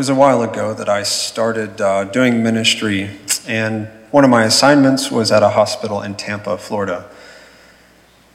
was 0.00 0.08
a 0.08 0.14
while 0.14 0.40
ago 0.40 0.72
that 0.72 0.88
I 0.88 1.02
started 1.02 1.78
uh, 1.78 2.04
doing 2.04 2.42
ministry, 2.42 3.10
and 3.46 3.86
one 4.10 4.24
of 4.24 4.30
my 4.30 4.44
assignments 4.44 5.10
was 5.10 5.30
at 5.30 5.42
a 5.42 5.50
hospital 5.50 6.00
in 6.00 6.14
Tampa, 6.14 6.56
Florida. 6.56 7.06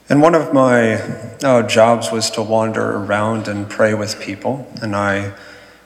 And 0.08 0.22
one 0.22 0.36
of 0.36 0.54
my 0.54 0.98
uh, 1.44 1.64
jobs 1.64 2.12
was 2.12 2.30
to 2.30 2.44
wander 2.44 2.98
around 2.98 3.48
and 3.48 3.68
pray 3.68 3.96
with 3.96 4.22
people. 4.22 4.72
And 4.80 4.96
I 4.96 5.34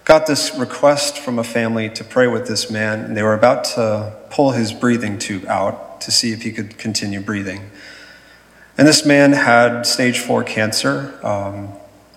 got 0.04 0.28
this 0.28 0.54
request 0.54 1.18
from 1.18 1.40
a 1.40 1.46
family 1.46 1.90
to 1.92 2.04
pray 2.04 2.28
with 2.28 2.46
this 2.46 2.70
man, 2.70 3.00
and 3.00 3.16
they 3.16 3.24
were 3.24 3.34
about 3.34 3.64
to 3.76 4.18
pull 4.30 4.52
his 4.52 4.74
breathing 4.74 5.18
tube 5.18 5.46
out 5.46 6.02
to 6.02 6.12
see 6.12 6.34
if 6.34 6.42
he 6.42 6.52
could 6.52 6.78
continue 6.78 7.22
breathing. 7.22 7.72
And 8.78 8.86
this 8.86 9.06
man 9.06 9.32
had 9.32 9.84
stage 9.84 10.20
four 10.20 10.44
cancer 10.44 11.18
um, 11.26 11.70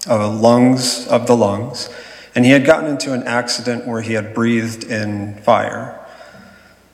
of 0.08 0.40
lungs 0.40 1.06
of 1.06 1.28
the 1.28 1.36
lungs 1.36 1.88
and 2.34 2.44
he 2.44 2.50
had 2.50 2.64
gotten 2.64 2.90
into 2.90 3.12
an 3.12 3.22
accident 3.24 3.86
where 3.86 4.00
he 4.00 4.14
had 4.14 4.34
breathed 4.34 4.84
in 4.84 5.34
fire. 5.42 5.98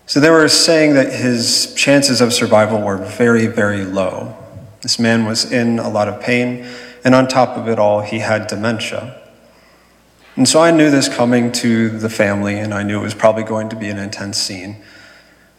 So 0.07 0.21
they 0.21 0.31
were 0.31 0.49
saying 0.49 0.95
that 0.95 1.13
his 1.13 1.75
chances 1.75 2.21
of 2.21 2.33
survival 2.33 2.81
were 2.81 2.97
very, 2.97 3.47
very 3.47 3.85
low. 3.85 4.37
This 4.81 4.99
man 4.99 5.27
was 5.27 5.53
in 5.53 5.79
a 5.79 5.89
lot 5.89 6.09
of 6.09 6.21
pain, 6.21 6.67
and 7.05 7.15
on 7.15 7.29
top 7.29 7.57
of 7.57 7.69
it 7.69 7.79
all, 7.79 8.01
he 8.01 8.19
had 8.19 8.47
dementia. 8.47 9.21
And 10.35 10.49
so 10.49 10.61
I 10.61 10.71
knew 10.71 10.91
this 10.91 11.09
coming 11.09 11.53
to 11.53 11.91
the 11.91 12.09
family, 12.09 12.59
and 12.59 12.73
I 12.73 12.83
knew 12.85 13.01
it 13.01 13.03
was 13.03 13.15
probably 13.15 13.43
going 13.43 13.69
to 13.71 13.77
be 13.77 13.89
an 13.89 13.99
intense 13.99 14.39
scene. 14.39 14.77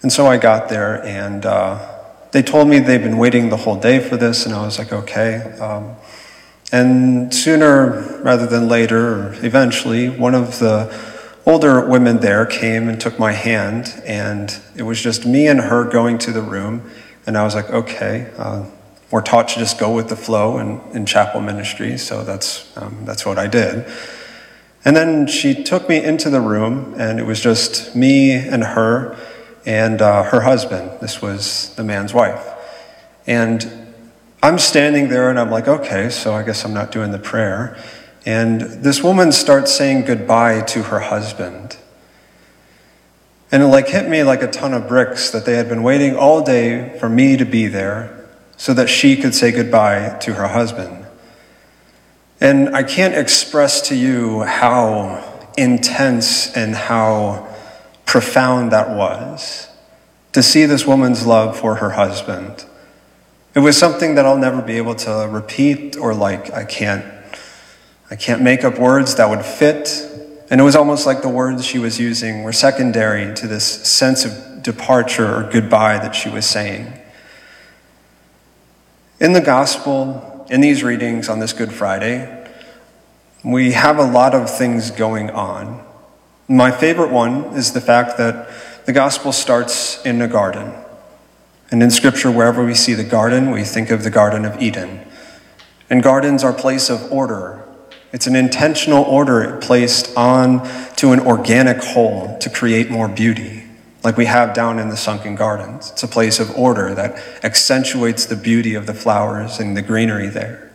And 0.01 0.11
so 0.11 0.25
I 0.25 0.37
got 0.37 0.70
there, 0.70 1.03
and 1.05 1.45
uh, 1.45 1.95
they 2.31 2.41
told 2.41 2.67
me 2.67 2.79
they'd 2.79 3.03
been 3.03 3.17
waiting 3.17 3.49
the 3.49 3.57
whole 3.57 3.79
day 3.79 3.99
for 3.99 4.17
this, 4.17 4.45
and 4.45 4.55
I 4.55 4.65
was 4.65 4.79
like, 4.79 4.93
okay. 4.93 5.41
Um, 5.59 5.95
and 6.71 7.33
sooner 7.33 8.21
rather 8.21 8.45
than 8.45 8.67
later, 8.67 9.33
eventually, 9.43 10.09
one 10.09 10.35
of 10.35 10.59
the 10.59 10.95
older 11.45 11.87
women 11.87 12.19
there 12.19 12.45
came 12.45 12.87
and 12.89 13.01
took 13.01 13.17
my 13.17 13.31
hand, 13.31 14.01
and 14.05 14.59
it 14.76 14.84
was 14.84 15.01
just 15.01 15.26
me 15.26 15.48
and 15.48 15.59
her 15.59 15.84
going 15.84 16.17
to 16.20 16.31
the 16.31 16.41
room. 16.41 16.89
And 17.26 17.37
I 17.37 17.43
was 17.43 17.55
like, 17.55 17.70
okay, 17.70 18.31
uh, 18.37 18.65
we're 19.09 19.21
taught 19.21 19.48
to 19.49 19.55
just 19.59 19.79
go 19.79 19.93
with 19.93 20.09
the 20.09 20.15
flow 20.15 20.59
in, 20.59 20.79
in 20.91 21.05
chapel 21.05 21.41
ministry, 21.41 21.98
so 21.98 22.23
that's, 22.23 22.76
um, 22.77 23.04
that's 23.05 23.26
what 23.26 23.39
I 23.39 23.48
did. 23.48 23.91
And 24.85 24.95
then 24.95 25.27
she 25.27 25.63
took 25.63 25.89
me 25.89 26.04
into 26.04 26.29
the 26.29 26.39
room, 26.39 26.93
and 26.98 27.20
it 27.20 27.26
was 27.26 27.41
just 27.41 27.95
me 27.95 28.31
and 28.31 28.63
her 28.63 29.17
and 29.65 30.01
uh, 30.01 30.23
her 30.23 30.41
husband. 30.41 30.99
This 31.01 31.21
was 31.21 31.73
the 31.76 31.83
man's 31.83 32.13
wife. 32.13 32.48
And 33.27 33.88
I'm 34.41 34.57
standing 34.57 35.09
there 35.09 35.29
and 35.29 35.37
I'm 35.37 35.51
like, 35.51 35.68
okay, 35.68 36.09
so 36.09 36.34
I 36.34 36.43
guess 36.43 36.63
I'm 36.63 36.73
not 36.73 36.91
doing 36.91 37.12
the 37.12 37.20
prayer. 37.20 37.77
And 38.26 38.62
this 38.62 39.04
woman 39.04 39.32
starts 39.32 39.73
saying 39.73 40.05
goodbye 40.05 40.62
to 40.62 40.84
her 40.84 40.99
husband. 40.99 41.77
And 43.51 43.63
it 43.63 43.67
like 43.67 43.87
hit 43.87 44.07
me 44.07 44.23
like 44.23 44.41
a 44.41 44.48
ton 44.48 44.73
of 44.73 44.87
bricks 44.87 45.32
that 45.32 45.45
they 45.45 45.55
had 45.55 45.67
been 45.67 45.84
waiting 45.84 46.15
all 46.15 46.43
day 46.43 46.98
for 46.99 47.10
me 47.10 47.35
to 47.37 47.45
be 47.45 47.67
there 47.67 48.29
so 48.55 48.73
that 48.73 48.90
she 48.90 49.17
could 49.17 49.34
say 49.34 49.51
goodbye 49.51 50.17
to 50.21 50.34
her 50.34 50.48
husband. 50.48 51.05
And 52.40 52.76
I 52.76 52.84
can't 52.84 53.15
express 53.15 53.90
to 53.90 53.95
you 53.95 54.43
how 54.43 55.49
intense 55.57 56.55
and 56.55 56.76
how 56.76 57.48
profound 58.05 58.71
that 58.71 58.90
was 58.95 59.67
to 60.32 60.41
see 60.41 60.65
this 60.65 60.85
woman's 60.85 61.26
love 61.26 61.60
for 61.60 61.76
her 61.76 61.91
husband. 61.91 62.65
It 63.60 63.62
was 63.62 63.77
something 63.77 64.16
that 64.16 64.25
I'll 64.25 64.38
never 64.38 64.62
be 64.62 64.78
able 64.78 64.96
to 64.96 65.28
repeat 65.29 65.97
or 65.97 66.13
like 66.13 66.50
I 66.53 66.63
can't 66.63 67.03
I 68.09 68.16
can't 68.16 68.41
make 68.41 68.63
up 68.63 68.79
words 68.79 69.16
that 69.16 69.29
would 69.29 69.44
fit. 69.44 69.90
And 70.50 70.62
it 70.62 70.63
was 70.63 70.78
almost 70.78 71.06
like 71.06 71.22
the 71.22 71.28
words 71.28 71.66
she 71.66 71.78
was 71.78 72.00
using 72.00 72.44
were 72.44 72.53
secondary 72.53 73.35
to 73.35 73.47
this 73.47 73.66
sense 73.66 74.24
of 74.24 74.63
departure 74.63 75.28
or 75.28 75.50
goodbye 75.51 75.97
that 75.97 76.16
she 76.16 76.29
was 76.29 76.46
saying. 76.46 76.94
In 79.19 79.33
the 79.33 79.41
gospel, 79.41 80.47
in 80.50 80.62
these 80.62 80.81
readings 80.81 81.28
on 81.28 81.39
this 81.39 81.51
Good 81.51 81.73
Friday, 81.73 82.50
we 83.44 83.73
have 83.73 83.97
a 83.97 84.06
lot 84.06 84.33
of 84.33 84.50
things 84.50 84.89
going 84.89 85.31
on. 85.31 85.85
My 86.47 86.72
favorite 86.72 87.12
one 87.12 87.57
is 87.57 87.73
the 87.73 87.81
fact 87.81 88.17
that 88.19 88.50
the 88.85 88.94
gospel 88.94 89.33
starts 89.33 90.01
in 90.06 90.22
a 90.22 90.29
garden. 90.29 90.73
And 91.72 91.84
in 91.84 91.91
Scripture, 91.91 92.31
wherever 92.31 92.66
we 92.66 92.74
see 92.74 92.94
the 92.94 93.03
garden, 93.03 93.52
we 93.52 93.63
think 93.63 93.91
of 93.91 94.03
the 94.03 94.09
Garden 94.09 94.46
of 94.46 94.59
Eden. 94.62 95.06
And 95.90 96.02
gardens 96.02 96.44
are 96.44 96.52
a 96.52 96.57
place 96.57 96.90
of 96.90 97.12
order. 97.12 97.63
It's 98.12 98.25
an 98.25 98.35
intentional 98.35 99.03
order 99.03 99.57
placed 99.57 100.16
on 100.18 100.68
to 100.96 101.12
an 101.12 101.19
organic 101.19 101.84
whole 101.84 102.38
to 102.40 102.50
create 102.50 102.90
more 102.90 103.07
beauty, 103.07 103.63
like 104.03 104.18
we 104.18 104.25
have 104.25 104.53
down 104.53 104.80
in 104.80 104.90
the 104.90 104.97
sunken 104.97 105.35
gardens. 105.35 105.91
It's 105.91 106.02
a 106.02 106.07
place 106.07 106.40
of 106.40 106.56
order 106.56 106.96
that 106.96 107.22
accentuates 107.44 108.25
the 108.25 108.36
beauty 108.36 108.74
of 108.74 108.88
the 108.88 108.96
flowers 108.96 109.59
and 109.59 109.78
the 109.78 109.84
greenery 109.84 110.28
there. 110.28 110.74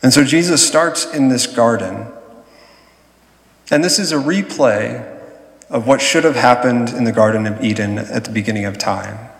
And 0.00 0.12
so 0.12 0.24
Jesus 0.24 0.66
starts 0.66 1.12
in 1.12 1.28
this 1.28 1.46
garden. 1.46 2.06
And 3.70 3.82
this 3.82 3.98
is 3.98 4.12
a 4.12 4.16
replay 4.16 5.08
of 5.70 5.86
what 5.86 6.00
should 6.00 6.24
have 6.24 6.36
happened 6.36 6.90
in 6.90 7.04
the 7.04 7.12
Garden 7.12 7.46
of 7.46 7.64
Eden 7.64 7.98
at 7.98 8.24
the 8.24 8.30
beginning 8.30 8.64
of 8.64 8.78
time. 8.78 9.31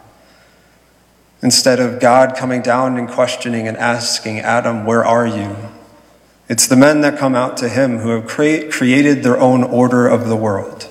Instead 1.42 1.80
of 1.80 1.98
God 1.98 2.36
coming 2.36 2.62
down 2.62 2.96
and 2.96 3.08
questioning 3.08 3.66
and 3.66 3.76
asking 3.76 4.38
Adam, 4.38 4.86
Where 4.86 5.04
are 5.04 5.26
you? 5.26 5.56
It's 6.48 6.66
the 6.66 6.76
men 6.76 7.00
that 7.00 7.18
come 7.18 7.34
out 7.34 7.56
to 7.58 7.68
him 7.68 7.98
who 7.98 8.10
have 8.10 8.26
created 8.26 9.22
their 9.22 9.38
own 9.38 9.64
order 9.64 10.06
of 10.06 10.28
the 10.28 10.36
world. 10.36 10.88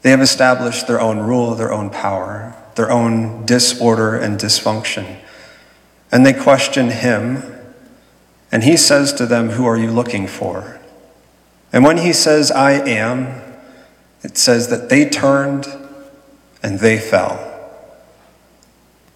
They 0.00 0.10
have 0.10 0.20
established 0.20 0.86
their 0.86 1.00
own 1.00 1.18
rule, 1.18 1.54
their 1.54 1.72
own 1.72 1.90
power, 1.90 2.56
their 2.74 2.90
own 2.90 3.44
disorder 3.44 4.16
and 4.16 4.38
dysfunction. 4.38 5.18
And 6.10 6.24
they 6.24 6.32
question 6.32 6.90
him, 6.90 7.42
and 8.50 8.64
he 8.64 8.76
says 8.76 9.12
to 9.14 9.26
them, 9.26 9.50
Who 9.50 9.66
are 9.66 9.76
you 9.76 9.90
looking 9.90 10.26
for? 10.26 10.80
And 11.72 11.84
when 11.84 11.98
he 11.98 12.12
says, 12.12 12.50
I 12.50 12.72
am, 12.72 13.40
it 14.22 14.36
says 14.38 14.68
that 14.68 14.88
they 14.88 15.08
turned 15.08 15.66
and 16.62 16.78
they 16.78 16.98
fell. 16.98 17.51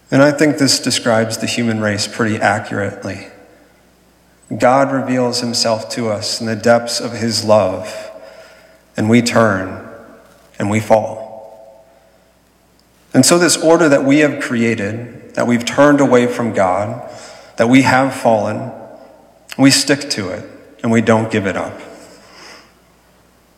And 0.09 0.21
I 0.21 0.31
think 0.31 0.57
this 0.57 0.79
describes 0.79 1.37
the 1.37 1.47
human 1.47 1.81
race 1.81 2.07
pretty 2.07 2.37
accurately. 2.37 3.27
God 4.55 4.91
reveals 4.91 5.41
himself 5.41 5.89
to 5.91 6.09
us 6.09 6.39
in 6.39 6.47
the 6.47 6.55
depths 6.55 7.01
of 7.01 7.11
his 7.11 7.43
love, 7.43 8.11
and 8.95 9.09
we 9.09 9.21
turn 9.21 9.87
and 10.57 10.69
we 10.69 10.79
fall. 10.79 11.85
And 13.13 13.25
so, 13.25 13.37
this 13.37 13.57
order 13.57 13.89
that 13.89 14.05
we 14.05 14.19
have 14.19 14.41
created, 14.41 15.35
that 15.35 15.47
we've 15.47 15.65
turned 15.65 15.99
away 15.99 16.27
from 16.27 16.53
God, 16.53 17.11
that 17.57 17.67
we 17.67 17.81
have 17.81 18.13
fallen, 18.13 18.71
we 19.57 19.71
stick 19.71 20.09
to 20.11 20.29
it 20.29 20.47
and 20.83 20.91
we 20.91 21.01
don't 21.01 21.31
give 21.31 21.45
it 21.45 21.57
up. 21.57 21.79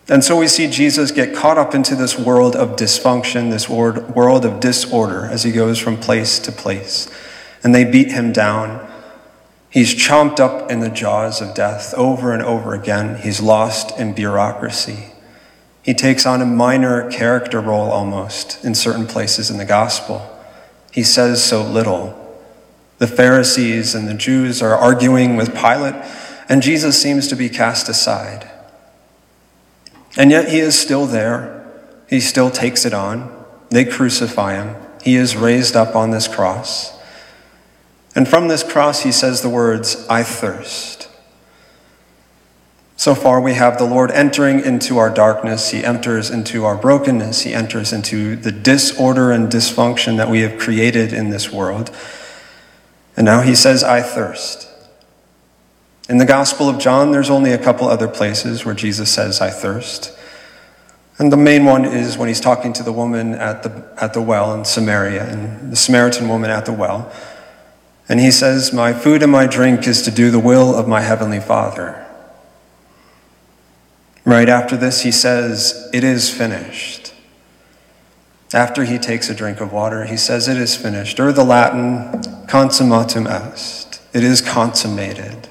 And 0.09 0.23
so 0.23 0.35
we 0.35 0.47
see 0.47 0.67
Jesus 0.67 1.11
get 1.11 1.35
caught 1.35 1.59
up 1.59 1.75
into 1.75 1.95
this 1.95 2.17
world 2.17 2.55
of 2.55 2.75
dysfunction, 2.75 3.51
this 3.51 3.69
world 3.69 4.43
of 4.43 4.59
disorder 4.59 5.25
as 5.25 5.43
he 5.43 5.51
goes 5.51 5.77
from 5.77 5.97
place 5.97 6.39
to 6.39 6.51
place. 6.51 7.07
And 7.63 7.75
they 7.75 7.83
beat 7.83 8.11
him 8.11 8.31
down. 8.31 8.87
He's 9.69 9.93
chomped 9.93 10.39
up 10.39 10.71
in 10.71 10.79
the 10.79 10.89
jaws 10.89 11.41
of 11.41 11.53
death 11.53 11.93
over 11.93 12.33
and 12.33 12.41
over 12.41 12.73
again. 12.73 13.21
He's 13.21 13.39
lost 13.39 13.99
in 13.99 14.13
bureaucracy. 14.13 15.13
He 15.83 15.93
takes 15.93 16.25
on 16.25 16.41
a 16.41 16.45
minor 16.45 17.09
character 17.11 17.61
role 17.61 17.91
almost 17.91 18.65
in 18.65 18.73
certain 18.73 19.05
places 19.05 19.51
in 19.51 19.57
the 19.57 19.65
gospel. 19.65 20.27
He 20.91 21.03
says 21.03 21.43
so 21.43 21.61
little. 21.61 22.15
The 22.97 23.07
Pharisees 23.07 23.93
and 23.93 24.07
the 24.07 24.15
Jews 24.15 24.61
are 24.61 24.75
arguing 24.75 25.35
with 25.35 25.55
Pilate, 25.55 25.95
and 26.49 26.63
Jesus 26.63 26.99
seems 26.99 27.27
to 27.27 27.35
be 27.35 27.47
cast 27.47 27.87
aside. 27.87 28.49
And 30.19 30.31
yet 30.31 30.49
he 30.49 30.59
is 30.59 30.77
still 30.77 31.05
there. 31.05 31.65
He 32.09 32.19
still 32.19 32.51
takes 32.51 32.83
it 32.83 32.93
on. 32.93 33.33
They 33.69 33.85
crucify 33.85 34.55
him. 34.55 34.75
He 35.01 35.15
is 35.15 35.37
raised 35.37 35.77
up 35.77 35.95
on 35.95 36.11
this 36.11 36.27
cross. 36.27 36.99
And 38.15 38.27
from 38.27 38.49
this 38.49 38.61
cross, 38.61 39.03
he 39.03 39.13
says 39.13 39.41
the 39.41 39.49
words, 39.49 40.05
I 40.09 40.23
thirst. 40.23 41.07
So 42.97 43.15
far, 43.15 43.39
we 43.39 43.53
have 43.53 43.77
the 43.77 43.85
Lord 43.85 44.11
entering 44.11 44.59
into 44.59 44.97
our 44.97 45.09
darkness. 45.09 45.69
He 45.69 45.85
enters 45.85 46.29
into 46.29 46.65
our 46.65 46.75
brokenness. 46.75 47.43
He 47.43 47.53
enters 47.53 47.93
into 47.93 48.35
the 48.35 48.51
disorder 48.51 49.31
and 49.31 49.49
dysfunction 49.49 50.17
that 50.17 50.27
we 50.27 50.41
have 50.41 50.59
created 50.59 51.13
in 51.13 51.29
this 51.29 51.49
world. 51.49 51.95
And 53.15 53.23
now 53.23 53.39
he 53.39 53.55
says, 53.55 53.85
I 53.85 54.01
thirst. 54.01 54.67
In 56.09 56.17
the 56.17 56.25
Gospel 56.25 56.67
of 56.67 56.79
John, 56.79 57.11
there's 57.11 57.29
only 57.29 57.51
a 57.51 57.57
couple 57.59 57.87
other 57.87 58.07
places 58.07 58.65
where 58.65 58.73
Jesus 58.73 59.13
says, 59.13 59.41
I 59.41 59.51
thirst. 59.51 60.17
And 61.19 61.31
the 61.31 61.37
main 61.37 61.65
one 61.65 61.85
is 61.85 62.17
when 62.17 62.27
he's 62.27 62.41
talking 62.41 62.73
to 62.73 62.83
the 62.83 62.91
woman 62.91 63.35
at 63.35 63.61
the, 63.61 63.87
at 64.01 64.15
the 64.15 64.21
well 64.21 64.55
in 64.55 64.65
Samaria, 64.65 65.23
and 65.29 65.71
the 65.71 65.75
Samaritan 65.75 66.27
woman 66.27 66.49
at 66.49 66.65
the 66.65 66.73
well. 66.73 67.13
And 68.07 68.19
he 68.19 68.31
says, 68.31 68.73
My 68.73 68.91
food 68.91 69.21
and 69.21 69.31
my 69.31 69.45
drink 69.45 69.85
is 69.85 70.01
to 70.01 70.11
do 70.11 70.31
the 70.31 70.39
will 70.39 70.75
of 70.75 70.87
my 70.87 71.01
heavenly 71.01 71.39
Father. 71.39 72.03
Right 74.25 74.49
after 74.49 74.75
this, 74.75 75.01
he 75.01 75.11
says, 75.11 75.89
It 75.93 76.03
is 76.03 76.33
finished. 76.33 77.13
After 78.51 78.83
he 78.83 78.97
takes 78.97 79.29
a 79.29 79.35
drink 79.35 79.61
of 79.61 79.71
water, 79.71 80.05
he 80.05 80.17
says, 80.17 80.47
It 80.47 80.57
is 80.57 80.75
finished, 80.75 81.19
or 81.19 81.31
the 81.31 81.43
Latin, 81.43 82.23
consummatum 82.47 83.29
est. 83.29 84.01
It 84.11 84.23
is 84.23 84.41
consummated. 84.41 85.49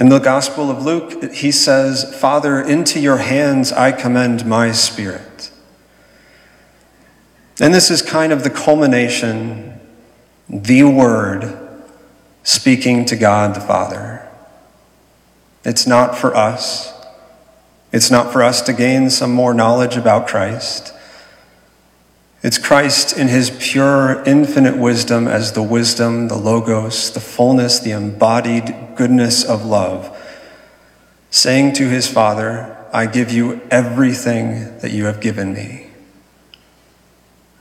In 0.00 0.08
the 0.08 0.18
Gospel 0.18 0.70
of 0.70 0.82
Luke, 0.82 1.30
he 1.34 1.52
says, 1.52 2.18
Father, 2.18 2.58
into 2.58 2.98
your 2.98 3.18
hands 3.18 3.70
I 3.70 3.92
commend 3.92 4.46
my 4.46 4.72
spirit. 4.72 5.50
And 7.60 7.74
this 7.74 7.90
is 7.90 8.00
kind 8.00 8.32
of 8.32 8.42
the 8.42 8.48
culmination, 8.48 9.78
the 10.48 10.84
Word 10.84 11.54
speaking 12.42 13.04
to 13.04 13.16
God 13.16 13.54
the 13.54 13.60
Father. 13.60 14.26
It's 15.66 15.86
not 15.86 16.16
for 16.16 16.34
us. 16.34 16.94
It's 17.92 18.10
not 18.10 18.32
for 18.32 18.42
us 18.42 18.62
to 18.62 18.72
gain 18.72 19.10
some 19.10 19.34
more 19.34 19.52
knowledge 19.52 19.98
about 19.98 20.26
Christ. 20.26 20.94
It's 22.42 22.56
Christ 22.56 23.18
in 23.18 23.28
his 23.28 23.50
pure, 23.50 24.22
infinite 24.24 24.76
wisdom 24.76 25.28
as 25.28 25.52
the 25.52 25.62
wisdom, 25.62 26.28
the 26.28 26.36
logos, 26.36 27.10
the 27.10 27.20
fullness, 27.20 27.80
the 27.80 27.90
embodied 27.90 28.74
goodness 28.96 29.44
of 29.44 29.66
love, 29.66 30.16
saying 31.30 31.74
to 31.74 31.88
his 31.88 32.08
Father, 32.08 32.76
I 32.92 33.06
give 33.06 33.30
you 33.30 33.60
everything 33.70 34.78
that 34.78 34.90
you 34.90 35.04
have 35.04 35.20
given 35.20 35.52
me. 35.52 35.88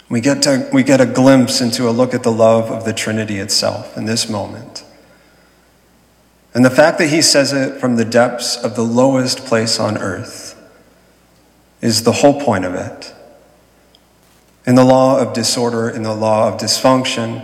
We 0.08 0.22
get, 0.22 0.42
to, 0.44 0.68
we 0.74 0.81
get 0.81 1.02
a 1.02 1.06
glimpse 1.06 1.62
into 1.62 1.88
a 1.88 1.92
look 1.92 2.14
at 2.14 2.24
the 2.24 2.31
love 2.31 2.72
of 2.72 2.86
the 2.86 2.94
Trinity 2.94 3.38
itself 3.38 3.96
in 3.98 4.06
this 4.06 4.30
moment. 4.30 4.84
And 6.54 6.66
the 6.66 6.72
fact 6.72 6.98
that 6.98 7.10
he 7.10 7.22
says 7.22 7.54
it 7.54 7.80
from 7.80 7.98
the 7.98 8.06
depths 8.06 8.56
of 8.56 8.76
the 8.76 8.81
lowest 8.81 9.46
place 9.46 9.80
on 9.80 9.98
earth 9.98 10.56
is 11.81 12.04
the 12.04 12.12
whole 12.12 12.42
point 12.42 12.66
of 12.66 12.74
it. 12.74 13.14
In 14.69 14.75
the 14.75 14.86
law 14.86 15.18
of 15.18 15.33
disorder, 15.33 15.89
in 15.89 16.04
the 16.04 16.13
law 16.13 16.48
of 16.48 16.60
dysfunction, 16.60 17.44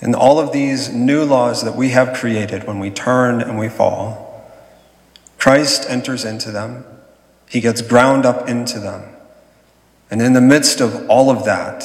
in 0.00 0.14
all 0.14 0.38
of 0.38 0.50
these 0.50 0.88
new 0.88 1.22
laws 1.22 1.62
that 1.62 1.76
we 1.76 1.90
have 1.90 2.16
created 2.16 2.64
when 2.64 2.78
we 2.78 2.90
turn 2.90 3.42
and 3.42 3.58
we 3.58 3.68
fall, 3.68 4.50
Christ 5.36 5.84
enters 5.90 6.24
into 6.24 6.50
them. 6.50 6.86
He 7.50 7.60
gets 7.60 7.82
ground 7.82 8.24
up 8.24 8.48
into 8.48 8.80
them. 8.80 9.14
And 10.10 10.22
in 10.22 10.32
the 10.32 10.40
midst 10.40 10.80
of 10.80 11.06
all 11.10 11.28
of 11.28 11.44
that 11.44 11.84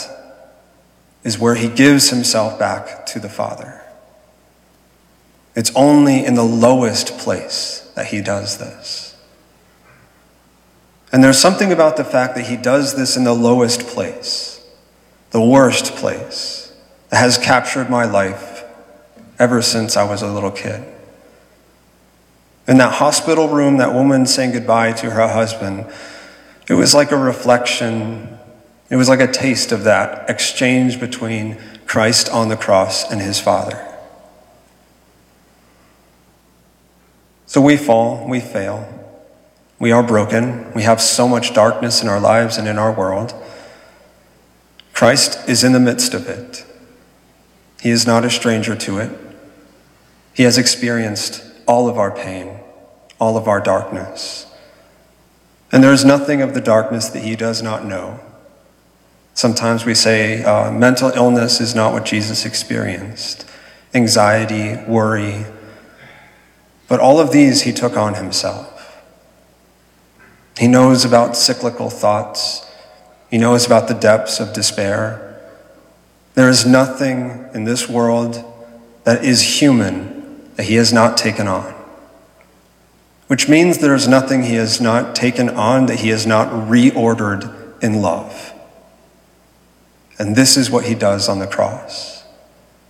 is 1.26 1.38
where 1.38 1.56
he 1.56 1.68
gives 1.68 2.10
himself 2.10 2.58
back 2.58 3.06
to 3.08 3.20
the 3.20 3.28
Father. 3.28 3.82
It's 5.58 5.76
only 5.76 6.24
in 6.24 6.36
the 6.36 6.46
lowest 6.46 7.18
place 7.18 7.92
that 7.96 8.06
he 8.06 8.22
does 8.22 8.60
this. 8.60 9.14
And 11.12 11.24
there's 11.24 11.38
something 11.38 11.72
about 11.72 11.96
the 11.96 12.04
fact 12.04 12.34
that 12.36 12.48
he 12.48 12.58
does 12.58 12.96
this 12.96 13.16
in 13.16 13.24
the 13.24 13.36
lowest 13.36 13.82
place, 13.82 14.53
the 15.34 15.42
worst 15.42 15.96
place, 15.96 16.72
that 17.10 17.18
has 17.18 17.38
captured 17.38 17.90
my 17.90 18.06
life 18.06 18.64
ever 19.40 19.62
since 19.62 19.98
I 19.98 20.04
was 20.04 20.22
a 20.22 20.32
little 20.32 20.52
kid. 20.52 20.86
In 22.68 22.78
that 22.78 22.94
hospital 22.94 23.50
room, 23.50 23.78
that 23.78 23.94
woman 23.94 24.28
saying 24.28 24.52
goodbye 24.52 24.94
to 24.94 25.10
her 25.10 25.28
husband, 25.28 25.92
it 26.70 26.76
was 26.76 26.94
like 26.94 27.12
a 27.12 27.18
reflection, 27.18 28.38
it 28.92 28.96
was 28.96 29.10
like 29.10 29.20
a 29.20 29.32
taste 29.32 29.72
of 29.72 29.84
that 29.84 30.30
exchange 30.30 31.00
between 31.00 31.60
Christ 31.88 32.30
on 32.30 32.50
the 32.50 32.56
cross 32.56 33.12
and 33.12 33.20
his 33.20 33.40
Father. 33.40 33.90
So 37.48 37.60
we 37.60 37.76
fall, 37.76 38.28
we 38.30 38.40
fail, 38.40 38.88
we 39.80 39.92
are 39.92 40.04
broken, 40.04 40.72
we 40.74 40.84
have 40.84 41.02
so 41.02 41.28
much 41.28 41.56
darkness 41.56 42.04
in 42.04 42.08
our 42.08 42.20
lives 42.20 42.58
and 42.58 42.68
in 42.68 42.78
our 42.78 42.94
world. 42.94 43.34
Christ 44.94 45.50
is 45.50 45.64
in 45.64 45.74
the 45.74 45.80
midst 45.80 46.14
of 46.14 46.28
it. 46.28 46.66
He 47.82 47.90
is 47.90 48.08
not 48.08 48.24
a 48.24 48.30
stranger 48.30 48.76
to 48.76 49.00
it. 49.00 49.12
He 50.34 50.44
has 50.44 50.58
experienced 50.58 51.44
all 51.68 51.90
of 51.90 51.98
our 51.98 52.12
pain, 52.12 52.60
all 53.20 53.36
of 53.36 53.48
our 53.48 53.60
darkness. 53.60 54.46
And 55.72 55.84
there 55.84 55.92
is 55.92 56.06
nothing 56.06 56.42
of 56.42 56.54
the 56.54 56.62
darkness 56.62 57.10
that 57.10 57.24
he 57.24 57.36
does 57.36 57.62
not 57.62 57.86
know. 57.86 58.20
Sometimes 59.34 59.86
we 59.86 59.96
say 59.96 60.44
uh, 60.44 60.72
mental 60.72 61.10
illness 61.10 61.60
is 61.60 61.74
not 61.74 61.94
what 61.94 62.06
Jesus 62.06 62.46
experienced 62.46 63.50
anxiety, 63.94 64.76
worry, 64.88 65.46
but 66.88 67.00
all 67.00 67.20
of 67.20 67.32
these 67.32 67.62
he 67.62 67.72
took 67.72 67.96
on 67.96 68.16
himself. 68.16 69.04
He 70.58 70.68
knows 70.68 71.06
about 71.06 71.36
cyclical 71.36 71.90
thoughts, 71.90 72.70
he 73.34 73.40
knows 73.40 73.66
about 73.66 73.88
the 73.88 73.96
depths 73.96 74.40
of 74.40 74.54
despair. 74.54 75.42
There 76.36 76.50
is 76.50 76.68
nothing 76.68 77.50
in 77.56 77.64
this 77.64 77.90
world 77.90 78.46
that 79.06 79.26
is 79.26 79.60
human 79.60 80.54
that 80.54 80.68
he 80.68 80.76
has 80.76 80.94
not 80.94 81.18
taken 81.18 81.48
on. 81.48 81.74
Which 83.26 83.50
means 83.50 83.80
there 83.80 83.96
is 83.96 84.08
nothing 84.08 84.44
he 84.44 84.54
has 84.54 84.80
not 84.80 85.16
taken 85.16 85.50
on 85.50 85.88
that 85.88 86.02
he 86.02 86.10
has 86.10 86.28
not 86.28 86.70
reordered 86.70 87.82
in 87.82 88.04
love. 88.04 88.54
And 90.20 90.36
this 90.36 90.56
is 90.56 90.70
what 90.70 90.86
he 90.86 90.94
does 90.94 91.28
on 91.28 91.40
the 91.40 91.48
cross. 91.48 92.26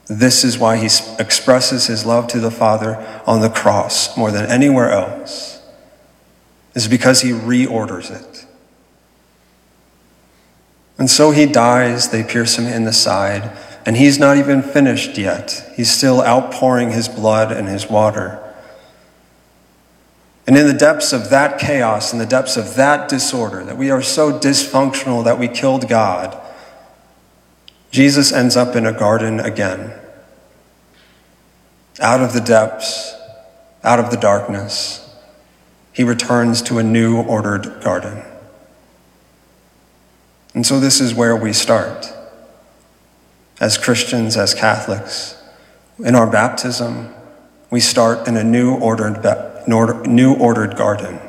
This 0.07 0.43
is 0.43 0.57
why 0.57 0.75
he 0.75 0.89
expresses 1.19 1.87
his 1.87 2.05
love 2.05 2.27
to 2.27 2.41
the 2.41 2.51
Father 2.51 2.97
on 3.25 3.39
the 3.39 3.49
cross 3.49 4.17
more 4.17 4.29
than 4.29 4.51
anywhere 4.51 4.91
else, 4.91 5.65
is 6.75 6.89
because 6.89 7.21
he 7.21 7.29
reorders 7.29 8.11
it. 8.11 8.45
And 10.97 11.09
so 11.09 11.31
he 11.31 11.45
dies, 11.45 12.09
they 12.09 12.23
pierce 12.23 12.57
him 12.57 12.65
in 12.65 12.83
the 12.83 12.93
side, 12.93 13.57
and 13.85 13.97
he's 13.97 14.19
not 14.19 14.37
even 14.37 14.61
finished 14.61 15.17
yet. 15.17 15.71
He's 15.75 15.91
still 15.91 16.21
outpouring 16.21 16.91
his 16.91 17.07
blood 17.07 17.51
and 17.51 17.67
his 17.67 17.89
water. 17.89 18.39
And 20.45 20.57
in 20.57 20.67
the 20.67 20.73
depths 20.73 21.13
of 21.13 21.29
that 21.29 21.57
chaos, 21.57 22.13
in 22.13 22.19
the 22.19 22.25
depths 22.25 22.57
of 22.57 22.75
that 22.75 23.09
disorder, 23.09 23.63
that 23.63 23.77
we 23.77 23.89
are 23.89 24.01
so 24.01 24.37
dysfunctional 24.37 25.23
that 25.23 25.39
we 25.39 25.47
killed 25.47 25.87
God, 25.87 26.39
Jesus 27.91 28.31
ends 28.31 28.57
up 28.57 28.75
in 28.75 28.85
a 28.85 28.91
garden 28.91 29.39
again. 29.39 29.93
Out 31.99 32.21
of 32.21 32.33
the 32.33 32.41
depths, 32.41 33.15
out 33.83 33.99
of 33.99 34.11
the 34.11 34.17
darkness, 34.17 34.99
he 35.93 36.03
returns 36.03 36.61
to 36.63 36.79
a 36.79 36.83
new 36.83 37.21
ordered 37.21 37.81
garden. 37.83 38.23
And 40.53 40.65
so 40.65 40.79
this 40.79 41.01
is 41.01 41.13
where 41.13 41.35
we 41.35 41.53
start. 41.53 42.11
As 43.59 43.77
Christians, 43.77 44.37
as 44.37 44.53
Catholics, 44.53 45.41
in 45.99 46.15
our 46.15 46.29
baptism, 46.29 47.13
we 47.69 47.79
start 47.79 48.27
in 48.27 48.37
a 48.37 48.43
new 48.43 48.75
ordered, 48.75 49.23
new 49.67 50.35
ordered 50.35 50.75
garden 50.75 51.19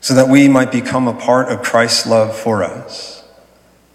so 0.00 0.14
that 0.14 0.28
we 0.28 0.48
might 0.48 0.72
become 0.72 1.06
a 1.06 1.12
part 1.12 1.52
of 1.52 1.62
Christ's 1.62 2.06
love 2.06 2.36
for 2.36 2.64
us 2.64 3.20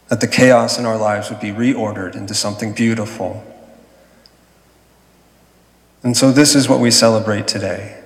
that 0.08 0.22
the 0.22 0.28
chaos 0.28 0.78
in 0.78 0.86
our 0.86 0.98
lives 0.98 1.30
would 1.30 1.40
be 1.40 1.50
reordered 1.50 2.16
into 2.16 2.34
something 2.34 2.74
beautiful. 2.74 3.44
And 6.04 6.16
so, 6.16 6.32
this 6.32 6.54
is 6.54 6.70
what 6.70 6.80
we 6.80 6.92
celebrate 6.92 7.48
today 7.48 8.04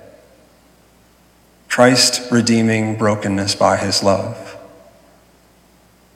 Christ 1.67 2.31
redeeming 2.31 2.97
brokenness 2.97 3.55
by 3.55 3.77
his 3.77 4.01
love. 4.01 4.48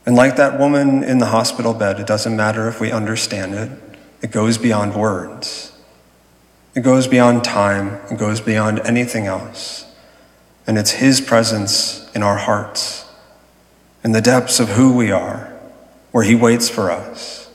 And 0.05 0.15
like 0.15 0.35
that 0.35 0.59
woman 0.59 1.03
in 1.03 1.19
the 1.19 1.27
hospital 1.27 1.73
bed, 1.73 1.99
it 1.99 2.07
doesn't 2.07 2.35
matter 2.35 2.67
if 2.67 2.79
we 2.79 2.91
understand 2.91 3.53
it, 3.53 3.71
it 4.21 4.31
goes 4.31 4.57
beyond 4.57 4.95
words. 4.95 5.71
It 6.75 6.81
goes 6.81 7.07
beyond 7.07 7.43
time, 7.43 7.99
it 8.11 8.17
goes 8.17 8.41
beyond 8.41 8.79
anything 8.79 9.27
else. 9.27 9.85
And 10.65 10.77
it's 10.77 10.91
His 10.91 11.21
presence 11.21 12.09
in 12.15 12.23
our 12.23 12.37
hearts, 12.37 13.09
in 14.03 14.11
the 14.11 14.21
depths 14.21 14.59
of 14.59 14.69
who 14.69 14.95
we 14.95 15.11
are 15.11 15.53
where 16.11 16.23
He 16.23 16.35
waits 16.35 16.69
for 16.69 16.89
us 16.89 17.49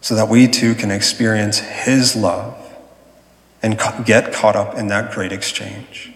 so 0.00 0.14
that 0.14 0.28
we 0.28 0.48
too 0.48 0.74
can 0.74 0.90
experience 0.90 1.58
His 1.58 2.16
love 2.16 2.56
and 3.62 3.78
get 4.04 4.32
caught 4.32 4.56
up 4.56 4.76
in 4.76 4.86
that 4.88 5.12
great 5.12 5.32
exchange. 5.32 6.12